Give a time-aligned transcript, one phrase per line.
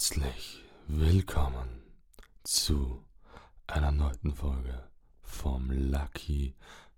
[0.00, 1.82] Herzlich willkommen
[2.42, 3.04] zu
[3.66, 4.88] einer neuen Folge
[5.20, 6.54] vom Lucky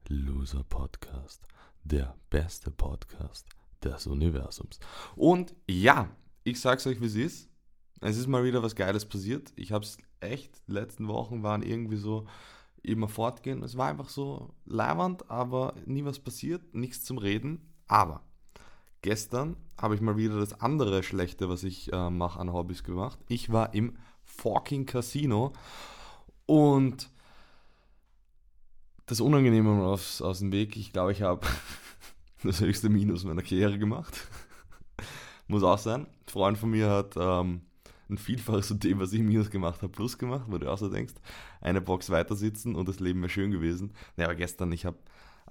[0.07, 1.45] Loser Podcast,
[1.83, 3.49] der beste Podcast
[3.83, 4.79] des Universums.
[5.17, 7.51] Und ja, ich sag's euch, wie es ist.
[8.01, 9.53] Es ist mal wieder was Geiles passiert.
[9.57, 12.29] Ich hab's echt, die letzten Wochen waren irgendwie so
[12.85, 13.65] immer fortgehen.
[13.65, 17.75] Es war einfach so leiwand, aber nie was passiert, nichts zum Reden.
[17.89, 18.23] Aber
[19.03, 23.19] gestern habe ich mal wieder das andere Schlechte, was ich äh, mache an Hobbys gemacht.
[23.29, 25.53] Ich war im fucking Casino
[26.47, 27.11] und
[29.07, 30.77] das Unangenehme mal aus, aus dem Weg.
[30.77, 31.47] Ich glaube, ich habe
[32.43, 34.29] das höchste Minus meiner Karriere gemacht.
[35.49, 36.07] Muss auch sein.
[36.07, 37.63] Ein Freund von mir hat ähm,
[38.09, 40.89] ein Vielfaches von dem, was ich Minus gemacht habe, Plus gemacht, wo du auch so
[40.89, 41.15] denkst,
[41.61, 43.93] eine Box weiter sitzen und das Leben wäre schön gewesen.
[44.17, 44.99] Naja, aber gestern, ich habe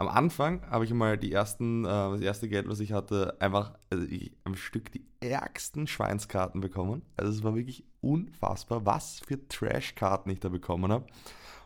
[0.02, 3.74] am Anfang habe ich mal die ersten, äh, das erste Geld, was ich hatte, einfach
[3.92, 7.04] also ich, am Stück die ärgsten Schweinskarten bekommen.
[7.18, 11.06] Also es war wirklich unfassbar, was für Trash-Karten ich da bekommen habe.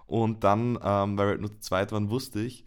[0.05, 2.65] Und dann, ähm, weil wir halt nur zu zweit waren, wusste ich,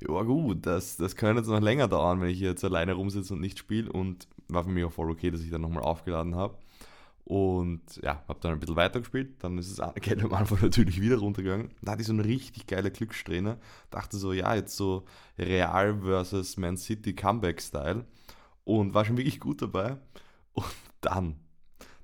[0.00, 3.34] ja gut, das, das könnte jetzt noch länger dauern, wenn ich hier jetzt alleine rumsitze
[3.34, 3.92] und nicht spiele.
[3.92, 6.56] Und war für mich auch voll okay, dass ich dann nochmal aufgeladen habe.
[7.30, 9.44] Und ja, habe dann ein bisschen weitergespielt.
[9.44, 11.70] Dann ist das Geld am Anfang natürlich wieder runtergegangen.
[11.80, 13.56] Da hatte ich so eine richtig geile Glückssträhne.
[13.92, 15.04] Dachte so, ja, jetzt so
[15.38, 18.04] Real versus Man City Comeback-Style.
[18.64, 19.96] Und war schon wirklich gut dabei.
[20.54, 20.66] Und
[21.02, 21.36] dann,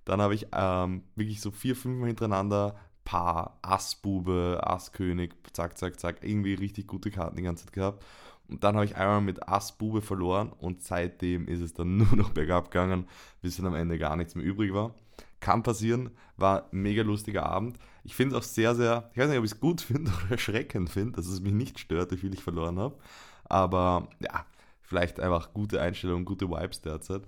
[0.04, 5.98] dann habe ich ähm, wirklich so vier, fünf Mal hintereinander Paar, Assbube, Asskönig, zack, zack,
[5.98, 8.04] zack, irgendwie richtig gute Karten die ganze Zeit gehabt.
[8.46, 12.30] Und dann habe ich einmal mit Assbube verloren und seitdem ist es dann nur noch
[12.30, 13.08] bergab gegangen,
[13.42, 14.94] bis dann am Ende gar nichts mehr übrig war.
[15.40, 17.78] Kann passieren, war ein mega lustiger Abend.
[18.04, 20.32] Ich finde es auch sehr, sehr, ich weiß nicht, ob ich es gut finde oder
[20.32, 22.96] erschreckend finde, dass es mich nicht stört, wie viel ich verloren habe.
[23.44, 24.46] Aber ja,
[24.80, 27.22] vielleicht einfach gute Einstellung, gute Vibes derzeit.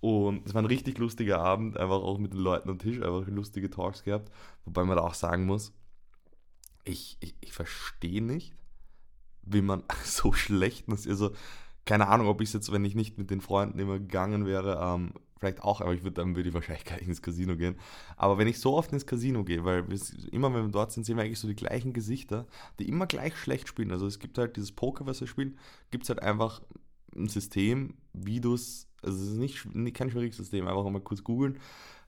[0.00, 3.26] Und es war ein richtig lustiger Abend, einfach auch mit den Leuten am Tisch, einfach
[3.26, 4.30] lustige Talks gehabt.
[4.64, 5.72] Wobei man da auch sagen muss,
[6.84, 8.54] ich, ich, ich verstehe nicht,
[9.42, 11.08] wie man so schlecht ist.
[11.08, 11.32] Also,
[11.84, 14.78] keine Ahnung, ob ich es jetzt, wenn ich nicht mit den Freunden immer gegangen wäre,
[14.80, 17.76] ähm, vielleicht auch, aber ich würde dann würde ich wahrscheinlich gar nicht ins Casino gehen.
[18.16, 19.84] Aber wenn ich so oft ins Casino gehe, weil
[20.32, 22.46] immer wenn wir dort sind, sehen wir eigentlich so die gleichen Gesichter,
[22.78, 23.92] die immer gleich schlecht spielen.
[23.92, 25.58] Also es gibt halt dieses Poker, was wir spielen,
[25.90, 26.60] gibt es halt einfach
[27.16, 29.38] ein System, wie du es, also es ist
[29.74, 31.58] nicht, kein schwieriges System, einfach mal kurz googeln,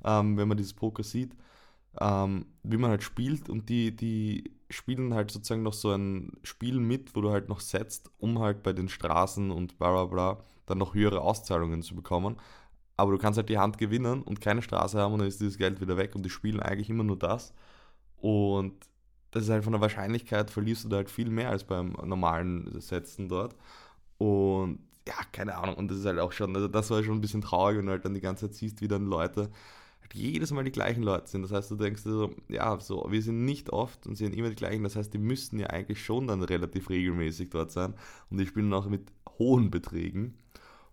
[0.05, 1.35] ähm, wenn man dieses Poker sieht,
[2.01, 6.79] ähm, wie man halt spielt und die, die spielen halt sozusagen noch so ein Spiel
[6.79, 10.45] mit, wo du halt noch setzt, um halt bei den Straßen und bla bla bla
[10.71, 12.37] dann noch höhere Auszahlungen zu bekommen
[13.01, 15.59] aber du kannst halt die Hand gewinnen und keine Straße haben und dann ist dieses
[15.59, 17.55] Geld wieder weg und die spielen eigentlich immer nur das.
[18.19, 18.75] Und
[19.31, 22.81] das ist halt von der Wahrscheinlichkeit, verlierst du da halt viel mehr als beim normalen
[22.81, 23.57] Setzen dort.
[24.19, 25.77] Und ja, keine Ahnung.
[25.77, 27.93] Und das ist halt auch schon, also das war schon ein bisschen traurig, wenn du
[27.93, 29.51] halt dann die ganze Zeit siehst, wie dann Leute
[30.03, 31.43] halt jedes Mal die gleichen Leute sind.
[31.43, 34.51] Das heißt, du denkst dir so, ja, so, wir sind nicht oft und sind immer
[34.51, 34.85] die gleichen.
[34.85, 37.95] Das heißt, die müssten ja eigentlich schon dann relativ regelmäßig dort sein.
[38.31, 40.35] Und die spielen auch mit hohen Beträgen.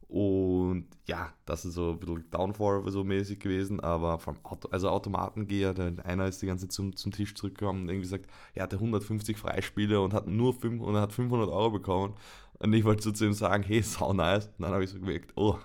[0.09, 4.89] Und ja, das ist so ein bisschen Downfall so mäßig gewesen, aber vom Auto, also
[4.89, 8.63] Automatengeher, der einer ist die ganze Zeit zum, zum Tisch zurückgekommen und irgendwie gesagt, er
[8.63, 12.15] hatte 150 Freispiele und hat nur 5, und hat 500 Euro bekommen.
[12.59, 14.47] Und ich wollte so zu ihm sagen, hey, sau nice.
[14.57, 15.57] Und dann habe ich so gemerkt, oh,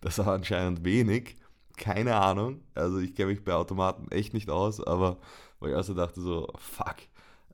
[0.00, 1.36] das war anscheinend wenig.
[1.76, 2.62] Keine Ahnung.
[2.74, 5.18] Also ich kenne mich bei Automaten echt nicht aus, aber
[5.60, 6.96] weil ich also dachte so, fuck,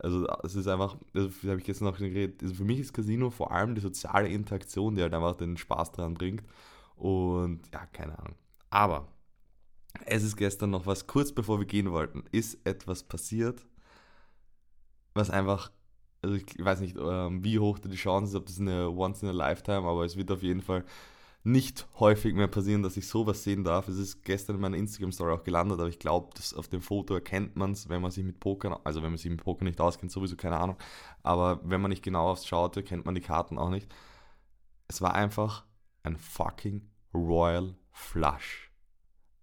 [0.07, 3.29] also es ist einfach, das habe ich gestern noch geredet, also für mich ist Casino
[3.31, 6.45] vor allem die soziale Interaktion, die halt einfach den Spaß dran bringt.
[6.95, 8.37] Und ja, keine Ahnung.
[8.71, 9.09] Aber
[10.05, 13.67] es ist gestern noch was, kurz bevor wir gehen wollten, ist etwas passiert,
[15.15, 15.73] was einfach,
[16.23, 19.29] also ich weiß nicht, ähm, wie hoch die Chance ist, ob das eine Once in
[19.29, 20.85] a Lifetime, aber es wird auf jeden Fall
[21.47, 23.87] nicht häufig mehr passieren, dass ich sowas sehen darf.
[23.87, 27.55] Es ist gestern in meiner Instagram-Story auch gelandet, aber ich glaube, auf dem Foto erkennt
[27.55, 30.11] man es, wenn man sich mit Poker, also wenn man sich mit Poker nicht auskennt,
[30.11, 30.77] sowieso keine Ahnung,
[31.23, 33.89] aber wenn man nicht genau aufs schaut, erkennt man die Karten auch nicht.
[34.89, 35.65] Es war einfach
[36.03, 38.73] ein fucking Royal Flush.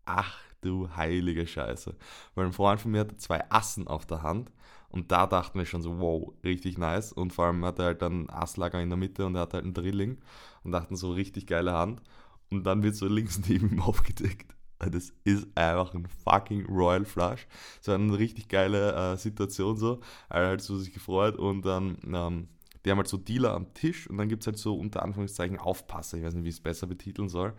[0.04, 1.96] Ach du heilige Scheiße.
[2.36, 4.52] Weil ein Freund von mir hatte zwei Assen auf der Hand
[4.94, 7.12] und da dachten wir schon so, wow, richtig nice.
[7.12, 9.64] Und vor allem hat er halt dann Asslager in der Mitte und er hat halt
[9.64, 10.20] einen Drilling
[10.64, 12.04] und dachten so, richtig geile Hand.
[12.52, 14.54] Und dann wird so links neben ihm aufgedeckt.
[14.78, 17.48] Das ist einfach ein fucking Royal Flush.
[17.82, 20.00] So eine richtig geile äh, Situation so.
[20.30, 22.50] Er hat halt so sich gefreut und dann, ähm,
[22.86, 25.58] die haben halt so Dealer am Tisch und dann gibt es halt so unter Anführungszeichen
[25.58, 26.18] Aufpasser.
[26.18, 27.54] Ich weiß nicht, wie ich es besser betiteln soll.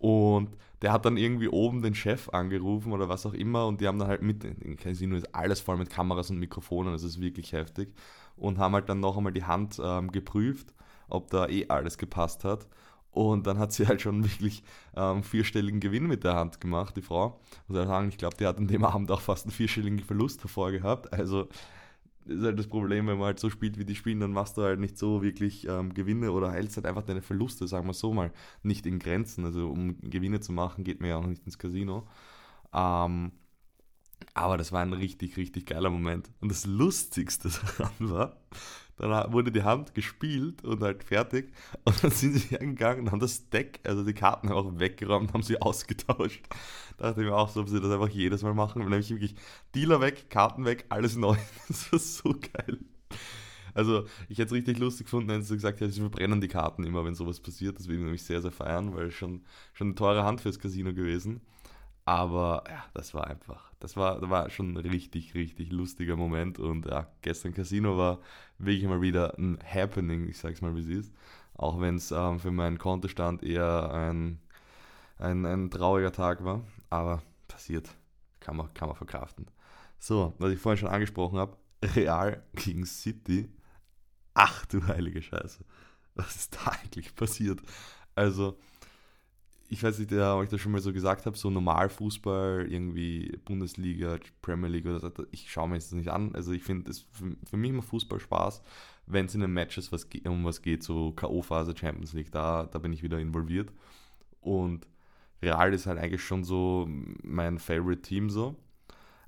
[0.00, 3.86] Und der hat dann irgendwie oben den Chef angerufen oder was auch immer und die
[3.86, 7.20] haben dann halt mit, in Casino ist alles voll mit Kameras und Mikrofonen, das ist
[7.20, 7.92] wirklich heftig.
[8.34, 10.72] Und haben halt dann noch einmal die Hand ähm, geprüft,
[11.10, 12.66] ob da eh alles gepasst hat.
[13.10, 14.62] Und dann hat sie halt schon wirklich
[14.96, 17.38] ähm, vierstelligen Gewinn mit der Hand gemacht, die Frau.
[17.68, 20.72] Ich sagen, ich glaube, die hat an dem Abend auch fast einen vierstelligen Verlust davor
[20.72, 21.12] gehabt.
[21.12, 21.48] Also
[22.26, 24.62] ist halt das Problem, wenn man halt so spielt, wie die spielen, dann machst du
[24.62, 28.12] halt nicht so wirklich ähm, Gewinne oder hältst halt einfach deine Verluste, sagen wir so
[28.12, 28.32] mal,
[28.62, 29.44] nicht in Grenzen.
[29.44, 32.06] Also um Gewinne zu machen, geht man ja auch nicht ins Casino.
[32.72, 33.32] Ähm,
[34.34, 36.30] aber das war ein richtig, richtig geiler Moment.
[36.40, 38.36] Und das Lustigste daran war,
[39.00, 41.52] dann wurde die Hand gespielt und halt fertig.
[41.84, 45.42] Und dann sind sie hergegangen und haben das Deck, also die Karten auch weggeräumt, haben
[45.42, 46.42] sie ausgetauscht.
[46.98, 48.82] Da dachte ich mir auch so, ob sie das einfach jedes Mal machen.
[48.82, 49.34] Nämlich wirklich
[49.74, 51.36] Dealer weg, Karten weg, alles neu.
[51.68, 52.78] Das war so geil.
[53.74, 56.84] Also, ich hätte es richtig lustig gefunden, wenn sie gesagt hätten, sie verbrennen die Karten
[56.84, 57.78] immer, wenn sowas passiert.
[57.78, 59.42] Das würde ich nämlich sehr, sehr feiern, weil schon,
[59.72, 61.40] schon eine teure Hand fürs Casino gewesen.
[62.04, 66.58] Aber ja, das war einfach, das war, das war schon ein richtig, richtig lustiger Moment.
[66.58, 68.20] Und ja, gestern Casino war
[68.58, 71.14] wirklich mal wieder ein Happening, ich sag's mal, wie es ist.
[71.54, 74.38] Auch wenn es ähm, für meinen Kontostand eher ein,
[75.18, 76.62] ein, ein trauriger Tag war.
[76.90, 77.88] Aber passiert,
[78.38, 79.46] kann man, kann man verkraften.
[79.98, 83.48] So, was ich vorhin schon angesprochen habe, Real gegen City.
[84.34, 85.64] Ach du heilige Scheiße.
[86.14, 87.60] Was ist da eigentlich passiert?
[88.14, 88.58] Also,
[89.72, 94.18] ich weiß nicht, ob ich das schon mal so gesagt habe, so Normalfußball, irgendwie Bundesliga,
[94.42, 96.34] Premier League oder so, ich schaue mir das nicht an.
[96.34, 98.62] Also ich finde, für, für mich macht Fußball Spaß,
[99.06, 102.80] wenn es in den Matches was, um was geht, so K.O.-Phase, Champions League, da, da
[102.80, 103.70] bin ich wieder involviert.
[104.40, 104.88] Und
[105.40, 106.88] Real ist halt eigentlich schon so
[107.22, 108.56] mein Favorite Team so.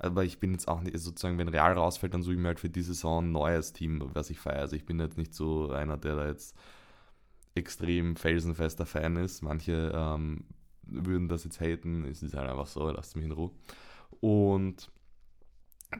[0.00, 2.58] Aber ich bin jetzt auch nicht, sozusagen, wenn Real rausfällt, dann suche ich mir halt
[2.58, 4.62] für die Saison ein neues Team, was ich feiere.
[4.62, 6.56] Also ich bin jetzt nicht so einer, der da jetzt
[7.54, 9.42] extrem felsenfester Fan ist.
[9.42, 10.44] Manche ähm,
[10.82, 12.04] würden das jetzt haten.
[12.04, 13.50] Es ist halt einfach so, lasst mich in Ruhe.
[14.20, 14.90] Und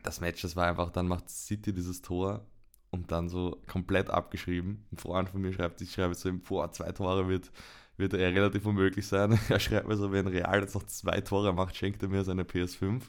[0.02, 2.46] das Match, das war einfach, dann macht City dieses Tor
[2.90, 4.86] und dann so komplett abgeschrieben.
[4.92, 7.50] Ein Freund von mir schreibt, ich schreibe so, vor zwei Tore wird,
[7.96, 9.38] wird er relativ unmöglich sein.
[9.48, 12.44] Er schreibt mir so, wenn Real jetzt noch zwei Tore macht, schenkt er mir seine
[12.44, 13.02] PS5.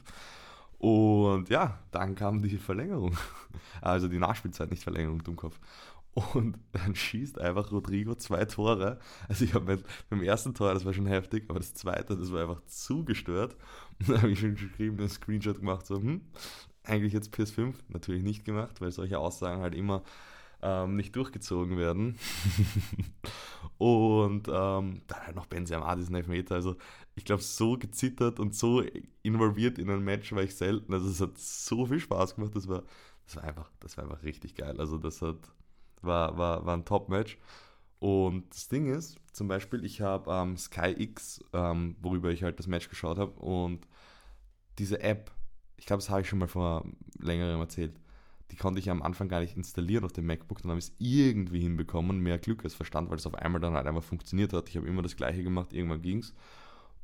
[0.78, 3.16] Und ja, dann kam die Verlängerung.
[3.80, 5.58] Also die Nachspielzeit, nicht Verlängerung, Dummkopf.
[6.14, 9.00] Und dann schießt einfach Rodrigo zwei Tore.
[9.28, 12.42] Also ich habe beim ersten Tor, das war schon heftig, aber das zweite, das war
[12.42, 13.56] einfach zugestört.
[13.98, 16.20] Und dann habe ich schon geschrieben, einen Screenshot gemacht, so, hm,
[16.84, 20.04] eigentlich jetzt PS5, natürlich nicht gemacht, weil solche Aussagen halt immer
[20.62, 22.16] ähm, nicht durchgezogen werden.
[23.78, 26.54] und ähm, dann halt noch Benzema, diesen Elfmeter.
[26.54, 26.76] Also
[27.16, 28.82] ich glaube, so gezittert und so
[29.22, 30.92] involviert in ein Match war ich selten.
[30.94, 32.84] Also es hat so viel Spaß gemacht, das war,
[33.26, 34.78] das war einfach, das war einfach richtig geil.
[34.78, 35.38] Also das hat
[36.04, 37.38] war, war, war ein Top-Match.
[37.98, 42.58] Und das Ding ist, zum Beispiel, ich habe ähm, Sky X, ähm, worüber ich halt
[42.58, 43.86] das Match geschaut habe, und
[44.78, 45.30] diese App,
[45.76, 46.84] ich glaube, das habe ich schon mal vor
[47.18, 47.98] längerem erzählt,
[48.50, 50.92] die konnte ich am Anfang gar nicht installieren auf dem MacBook, dann habe ich es
[50.98, 54.68] irgendwie hinbekommen, mehr Glück als Verstand, weil es auf einmal dann halt einfach funktioniert hat.
[54.68, 56.34] Ich habe immer das gleiche gemacht, irgendwann ging es.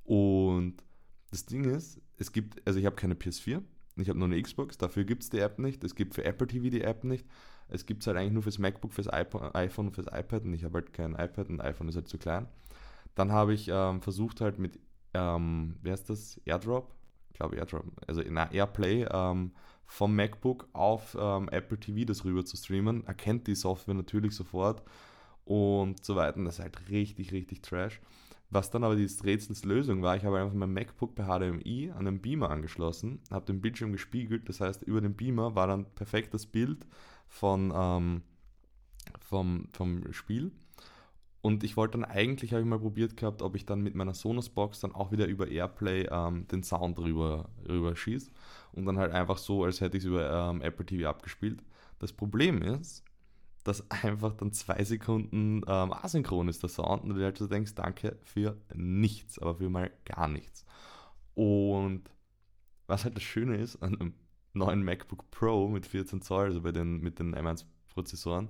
[0.05, 0.83] Und
[1.31, 3.63] das Ding ist, es gibt, also ich habe keine PS4,
[3.97, 6.47] ich habe nur eine Xbox, dafür gibt es die App nicht, es gibt für Apple
[6.47, 7.27] TV die App nicht
[7.71, 10.65] es gibt es halt eigentlich nur fürs MacBook, fürs iPhone und fürs iPad und ich
[10.65, 12.47] habe halt kein iPad und iPhone ist halt zu klein.
[13.15, 14.79] Dann habe ich ähm, versucht halt mit,
[15.15, 16.95] ähm, wie heißt das, AirDrop?
[17.33, 19.53] Ich glaube AirDrop, also in AirPlay ähm,
[19.87, 23.07] vom MacBook auf ähm, Apple TV das rüber zu streamen.
[23.07, 24.83] Erkennt die Software natürlich sofort
[25.45, 26.43] und so weiter.
[26.45, 28.01] Das ist halt richtig, richtig trash.
[28.51, 32.05] Was dann aber die Rätsels Lösung war, ich habe einfach mein MacBook per HDMI an
[32.05, 36.35] den Beamer angeschlossen, habe den Bildschirm gespiegelt, das heißt über den Beamer war dann perfekt
[36.35, 36.85] das Bild
[37.31, 38.23] von, ähm,
[39.21, 40.53] vom, vom Spiel.
[41.43, 44.13] Und ich wollte dann eigentlich, habe ich mal probiert gehabt, ob ich dann mit meiner
[44.13, 48.31] Sonos-Box dann auch wieder über Airplay ähm, den Sound rüber, rüber schieße.
[48.73, 51.63] Und dann halt einfach so, als hätte ich es über ähm, Apple TV abgespielt.
[51.99, 53.05] Das Problem ist,
[53.65, 57.75] dass einfach dann zwei Sekunden ähm, asynchron ist der Sound und du halt so denkst,
[57.75, 60.67] danke für nichts, aber für mal gar nichts.
[61.35, 62.03] Und
[62.87, 64.15] was halt das Schöne ist an einem
[64.53, 68.49] neuen MacBook Pro mit 14 Zoll, also bei den, mit den M1-Prozessoren,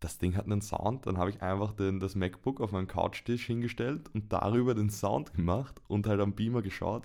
[0.00, 3.46] das Ding hat einen Sound, dann habe ich einfach den, das MacBook auf meinen Couchtisch
[3.46, 7.04] hingestellt und darüber den Sound gemacht und halt am Beamer geschaut.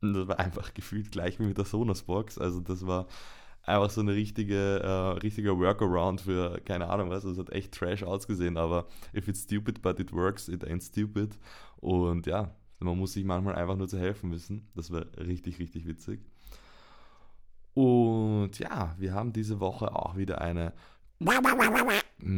[0.00, 2.38] Und das war einfach gefühlt gleich wie mit der Sonos-Box.
[2.38, 3.06] Also das war
[3.62, 8.02] einfach so eine richtige, äh, richtiger Workaround für, keine Ahnung was, es hat echt trash
[8.02, 11.38] ausgesehen, aber if it's stupid but it works, it ain't stupid.
[11.76, 14.68] Und ja, man muss sich manchmal einfach nur zu helfen wissen.
[14.74, 16.20] Das war richtig, richtig witzig.
[17.74, 20.72] Und ja, wir haben diese Woche auch wieder eine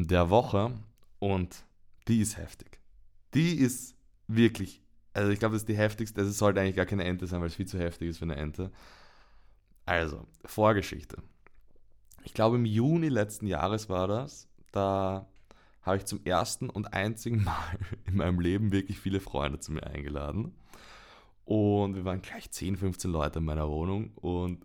[0.09, 0.73] der Woche
[1.19, 1.65] und
[2.09, 2.81] die ist heftig.
[3.35, 3.95] Die ist
[4.27, 4.83] wirklich,
[5.15, 7.41] also ich glaube, das ist die heftigste, also es sollte eigentlich gar keine Ente sein,
[7.41, 8.71] weil es viel zu heftig ist für eine Ente.
[9.87, 11.17] Also, Vorgeschichte.
[12.25, 15.27] Ich glaube, im Juni letzten Jahres war das, da
[15.83, 19.85] habe ich zum ersten und einzigen Mal in meinem Leben wirklich viele Freunde zu mir
[19.87, 20.55] eingeladen.
[21.45, 24.12] Und wir waren gleich 10, 15 Leute in meiner Wohnung.
[24.15, 24.65] Und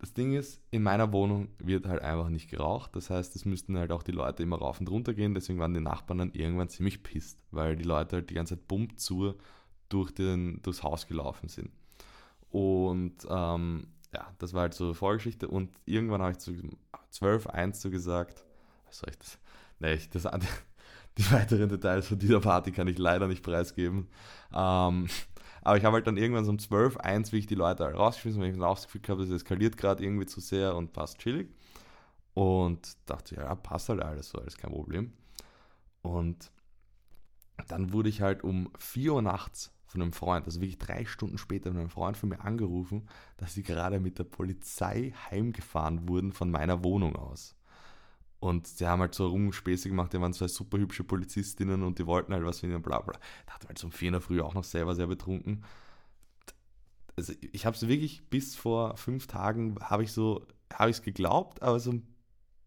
[0.00, 2.96] das Ding ist, in meiner Wohnung wird halt einfach nicht geraucht.
[2.96, 5.34] Das heißt, es müssten halt auch die Leute immer rauf und runter gehen.
[5.34, 8.66] Deswegen waren die Nachbarn dann irgendwann ziemlich pisst, weil die Leute halt die ganze Zeit
[8.66, 9.34] bumm zu
[9.90, 11.70] durch den, durchs Haus gelaufen sind.
[12.48, 15.48] Und ähm, ja, das war halt so Vorgeschichte.
[15.48, 16.54] Und irgendwann habe ich zu
[17.10, 18.46] 12, 1 so gesagt,
[18.86, 19.38] was soll ich das?
[19.80, 20.26] Nee, ich, das,
[21.18, 24.08] die weiteren Details von dieser Party kann ich leider nicht preisgeben.
[24.54, 25.08] Ähm,
[25.62, 28.40] aber ich habe halt dann irgendwann so um 12, 1, wie ich die Leute rausgeschmissen,
[28.40, 31.54] weil ich das Gefühl habe, das eskaliert gerade irgendwie zu sehr und passt chillig.
[32.34, 35.12] Und dachte, ja, passt halt alles so, alles kein Problem.
[36.02, 36.50] Und
[37.68, 41.36] dann wurde ich halt um 4 Uhr nachts von einem Freund, also wirklich drei Stunden
[41.36, 46.32] später von einem Freund von mir angerufen, dass sie gerade mit der Polizei heimgefahren wurden
[46.32, 47.56] von meiner Wohnung aus.
[48.40, 52.06] Und die haben halt so Rumspäße gemacht, die waren zwei super hübsche Polizistinnen und die
[52.06, 53.18] wollten halt was von ihnen, bla bla.
[53.46, 55.62] Da hat halt so um 4 in der Früh auch noch selber sehr betrunken.
[57.16, 61.02] Also ich habe es wirklich bis vor fünf Tagen, habe ich so, habe ich es
[61.02, 62.00] geglaubt, aber so,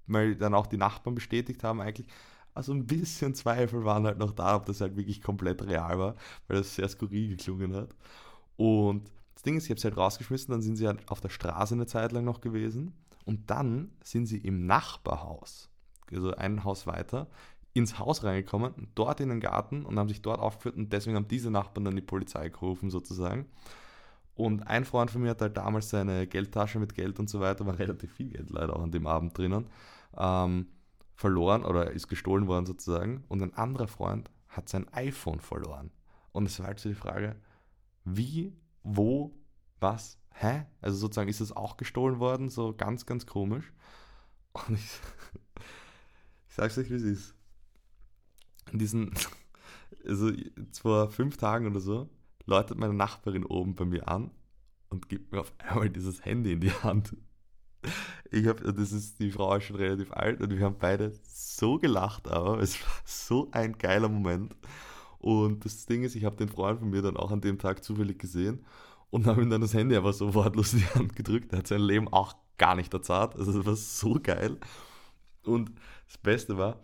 [0.06, 2.08] weil dann auch die Nachbarn bestätigt haben eigentlich,
[2.53, 6.15] also ein bisschen Zweifel waren halt noch da, ob das halt wirklich komplett real war,
[6.48, 7.96] weil das sehr skurril geklungen hat.
[8.58, 11.30] Und das Ding ist, ich habe es halt rausgeschmissen, dann sind sie halt auf der
[11.30, 12.94] Straße eine Zeit lang noch gewesen.
[13.25, 15.70] Und dann sind sie im Nachbarhaus,
[16.12, 17.27] also ein Haus weiter,
[17.74, 21.27] ins Haus reingekommen, dort in den Garten und haben sich dort aufgeführt und deswegen haben
[21.27, 23.48] diese Nachbarn dann die Polizei gerufen sozusagen.
[24.36, 27.65] Und ein Freund von mir hat halt damals seine Geldtasche mit Geld und so weiter,
[27.65, 29.68] war relativ viel Geld leider auch an dem Abend drinnen,
[30.18, 30.68] ähm,
[31.15, 33.24] verloren oder ist gestohlen worden sozusagen.
[33.27, 35.92] Und ein anderer Freund hat sein iPhone verloren.
[36.32, 37.36] Und es war halt so die Frage,
[38.06, 38.53] wie,
[38.84, 39.36] wo,
[39.80, 40.66] was, hä?
[40.82, 43.72] Also sozusagen ist es auch gestohlen worden, so ganz, ganz komisch.
[44.54, 44.84] Und ich,
[46.50, 47.36] ich sag's euch, wie es ist.
[48.72, 49.13] In diesen,
[50.08, 50.32] also
[50.82, 52.10] vor fünf Tagen oder so,
[52.46, 54.32] läutet meine Nachbarin oben bei mir an
[54.90, 57.16] und gibt mir auf einmal dieses Handy in die Hand.
[58.32, 61.78] Ich habe, das ist, die Frau ist schon relativ alt und wir haben beide so
[61.78, 64.56] gelacht, aber es war so ein geiler Moment.
[65.20, 67.84] Und das Ding ist, ich habe den Freund von mir dann auch an dem Tag
[67.84, 68.66] zufällig gesehen
[69.13, 71.53] und habe ihm dann das Handy einfach so wortlos in die Hand gedrückt.
[71.53, 73.36] Er hat sein Leben auch gar nicht erzahlt.
[73.36, 74.58] Also das war so geil.
[75.46, 75.72] Und
[76.08, 76.79] das Beste war,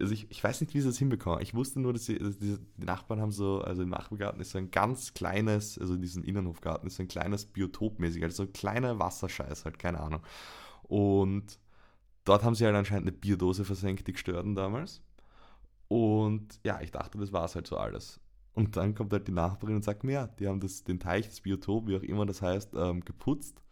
[0.00, 1.40] also ich, ich weiß nicht, wie sie das hinbekommen.
[1.42, 4.50] Ich wusste nur, dass, sie, dass die, die, Nachbarn haben so, also im Nachbargarten ist
[4.50, 8.38] so ein ganz kleines, also in diesem Innenhofgarten ist so ein kleines Biotop mäßig, also
[8.38, 10.22] so ein kleiner Wasserscheiß halt, keine Ahnung.
[10.82, 11.60] Und
[12.24, 15.02] dort haben sie halt anscheinend eine Bierdose versenkt, die gestörten damals.
[15.86, 18.18] Und ja, ich dachte, das war es halt so alles.
[18.60, 21.26] Und dann kommt halt die Nachbarin und sagt mir, ja, die haben das, den Teich,
[21.26, 23.62] das Biotop, wie auch immer das heißt, ähm, geputzt.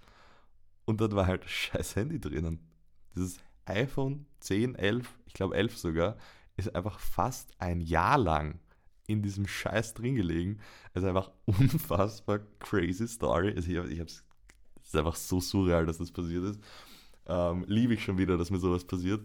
[0.86, 2.58] Und dort war halt scheiß Handy drinnen.
[3.14, 6.16] Dieses iPhone 10, 11, ich glaube 11 sogar,
[6.56, 8.60] ist einfach fast ein Jahr lang
[9.06, 10.58] in diesem Scheiß drin gelegen.
[10.94, 13.52] Es ist einfach unfassbar crazy Story.
[13.54, 14.24] Also ich, ich hab's,
[14.80, 16.60] es ist einfach so surreal, dass das passiert ist.
[17.26, 19.20] Ähm, Liebe ich schon wieder, dass mir sowas passiert.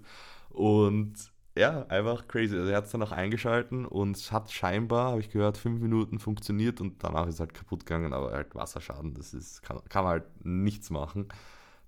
[0.49, 1.13] Und
[1.55, 2.55] ja, einfach crazy.
[2.57, 5.79] Also er hat es dann auch eingeschalten und es hat scheinbar, habe ich gehört, fünf
[5.81, 9.79] Minuten funktioniert und danach ist es halt kaputt gegangen, aber halt Wasserschaden, das ist, kann,
[9.89, 11.27] kann man halt nichts machen.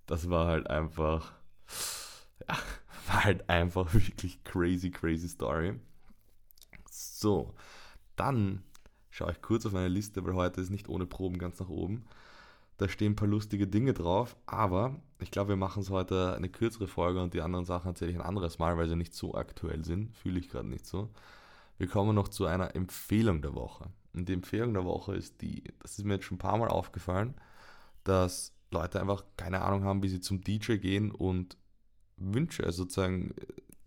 [0.06, 1.34] Das war halt einfach,
[2.48, 2.56] ja,
[3.08, 5.80] war halt einfach wirklich crazy, crazy Story.
[6.92, 7.56] So,
[8.16, 8.64] dann
[9.10, 12.06] schaue ich kurz auf meine Liste, weil heute ist nicht ohne Proben ganz nach oben.
[12.78, 16.50] Da stehen ein paar lustige Dinge drauf, aber ich glaube, wir machen es heute eine
[16.50, 19.36] kürzere Folge und die anderen Sachen erzähle ich ein anderes Mal, weil sie nicht so
[19.36, 20.16] aktuell sind.
[20.16, 21.10] Fühle ich gerade nicht so.
[21.78, 23.90] Wir kommen noch zu einer Empfehlung der Woche.
[24.14, 26.70] Und die Empfehlung der Woche ist die, das ist mir jetzt schon ein paar Mal
[26.70, 27.36] aufgefallen,
[28.04, 31.58] dass Leute einfach keine Ahnung haben, wie sie zum DJ gehen und
[32.18, 33.34] Wünsche, also sozusagen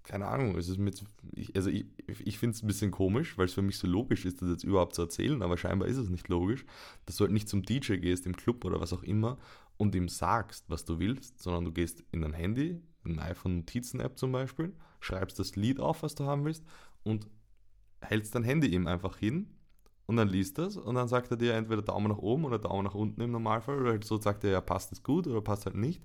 [0.09, 1.87] keine Ahnung, es ist mit, ich, also ich,
[2.25, 4.65] ich finde es ein bisschen komisch, weil es für mich so logisch ist, das jetzt
[4.65, 6.65] überhaupt zu erzählen, aber scheinbar ist es nicht logisch,
[7.05, 9.37] dass du halt nicht zum DJ gehst, im Club oder was auch immer
[9.77, 14.19] und ihm sagst, was du willst, sondern du gehst in dein Handy, in eine iPhone-Notizen-App
[14.19, 16.65] zum Beispiel, schreibst das Lied auf, was du haben willst
[17.03, 17.29] und
[18.01, 19.49] hältst dein Handy ihm einfach hin
[20.07, 22.85] und dann liest das und dann sagt er dir entweder Daumen nach oben oder Daumen
[22.85, 25.67] nach unten im Normalfall oder halt so sagt er, ja, passt es gut oder passt
[25.67, 26.03] halt nicht.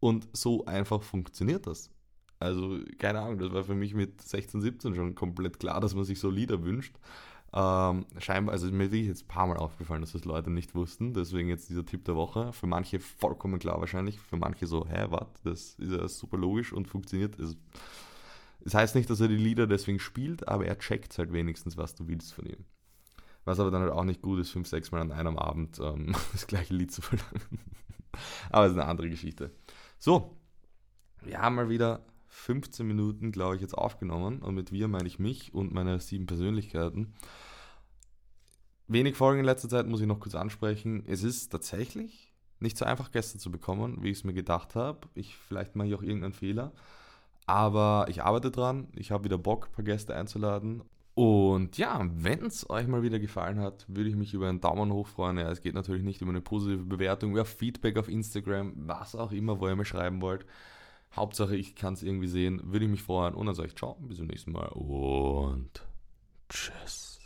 [0.00, 1.90] Und so einfach funktioniert das.
[2.40, 6.04] Also, keine Ahnung, das war für mich mit 16, 17 schon komplett klar, dass man
[6.04, 6.94] sich so Lieder wünscht.
[7.56, 11.14] Ähm, scheinbar, also mir ist jetzt ein paar Mal aufgefallen, dass das Leute nicht wussten.
[11.14, 12.52] Deswegen jetzt dieser Tipp der Woche.
[12.52, 14.18] Für manche vollkommen klar wahrscheinlich.
[14.18, 15.28] Für manche so, hä, was?
[15.44, 17.38] Das ist ja super logisch und funktioniert.
[17.38, 17.56] Es,
[18.60, 21.94] das heißt nicht, dass er die Lieder deswegen spielt, aber er checkt halt wenigstens, was
[21.94, 22.64] du willst von ihm.
[23.44, 26.16] Was aber dann halt auch nicht gut ist, fünf, sechs Mal an einem Abend ähm,
[26.32, 27.60] das gleiche Lied zu verlangen.
[28.50, 29.52] aber das ist eine andere Geschichte.
[29.98, 30.36] So,
[31.22, 34.42] wir haben mal wieder 15 Minuten, glaube ich, jetzt aufgenommen.
[34.42, 37.14] Und mit wir meine ich mich und meine sieben Persönlichkeiten.
[38.88, 41.04] Wenig Folgen in letzter Zeit muss ich noch kurz ansprechen.
[41.06, 45.08] Es ist tatsächlich nicht so einfach, Gäste zu bekommen, wie ich es mir gedacht habe.
[45.14, 46.72] Ich, vielleicht mache ich auch irgendeinen Fehler.
[47.46, 48.88] Aber ich arbeite dran.
[48.96, 50.82] Ich habe wieder Bock, ein paar Gäste einzuladen.
[51.14, 54.92] Und ja, wenn es euch mal wieder gefallen hat, würde ich mich über einen Daumen
[54.92, 55.38] hoch freuen.
[55.38, 59.30] Ja, es geht natürlich nicht über eine positive Bewertung, über Feedback auf Instagram, was auch
[59.30, 60.44] immer, wo ihr mir schreiben wollt.
[61.16, 62.60] Hauptsache, ich kann es irgendwie sehen.
[62.64, 63.34] Würde ich mich freuen.
[63.34, 65.82] Und dann sage ich ciao, bis zum nächsten Mal und
[66.48, 67.23] tschüss.